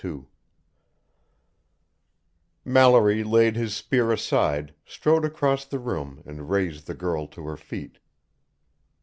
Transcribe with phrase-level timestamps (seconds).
[0.03, 0.25] II
[2.65, 7.55] Mallory laid his spear aside, strode across the room, and raised the girl to her
[7.55, 7.99] feet.